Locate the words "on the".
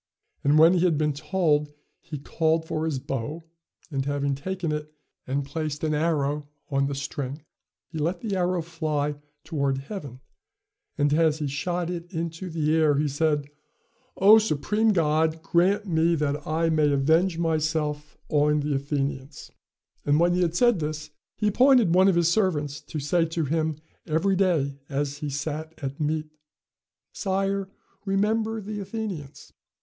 6.71-6.95, 18.27-18.73